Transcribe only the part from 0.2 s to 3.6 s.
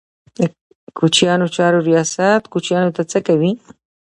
د کوچیانو چارو ریاست کوچیانو ته څه کوي؟